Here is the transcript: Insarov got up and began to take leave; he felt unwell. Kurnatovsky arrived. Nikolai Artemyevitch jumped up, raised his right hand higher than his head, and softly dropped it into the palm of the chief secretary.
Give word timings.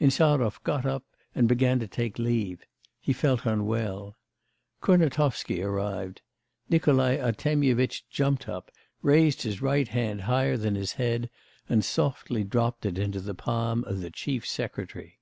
Insarov 0.00 0.62
got 0.64 0.86
up 0.86 1.04
and 1.34 1.46
began 1.46 1.78
to 1.78 1.86
take 1.86 2.18
leave; 2.18 2.66
he 3.02 3.12
felt 3.12 3.44
unwell. 3.44 4.16
Kurnatovsky 4.80 5.60
arrived. 5.62 6.22
Nikolai 6.70 7.18
Artemyevitch 7.18 8.04
jumped 8.08 8.48
up, 8.48 8.70
raised 9.02 9.42
his 9.42 9.60
right 9.60 9.88
hand 9.88 10.22
higher 10.22 10.56
than 10.56 10.74
his 10.74 10.92
head, 10.92 11.28
and 11.68 11.84
softly 11.84 12.44
dropped 12.44 12.86
it 12.86 12.96
into 12.96 13.20
the 13.20 13.34
palm 13.34 13.84
of 13.84 14.00
the 14.00 14.10
chief 14.10 14.46
secretary. 14.46 15.20